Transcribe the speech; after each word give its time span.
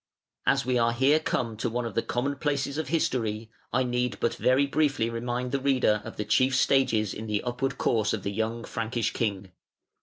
]As 0.47 0.65
we 0.65 0.79
are 0.79 0.93
here 0.93 1.19
come 1.19 1.55
to 1.57 1.69
one 1.69 1.85
of 1.85 1.93
the 1.93 2.01
common 2.01 2.37
places 2.37 2.79
of 2.79 2.87
history, 2.87 3.51
I 3.71 3.83
need 3.83 4.17
but 4.19 4.33
very 4.33 4.65
briefly 4.65 5.11
remind 5.11 5.51
the 5.51 5.59
reader 5.59 6.01
of 6.03 6.17
the 6.17 6.25
chief 6.25 6.55
stages 6.55 7.13
in 7.13 7.27
the 7.27 7.43
upward 7.43 7.77
course 7.77 8.11
of 8.11 8.23
the 8.23 8.31
young 8.31 8.63
Frankish 8.63 9.13
king. 9.13 9.51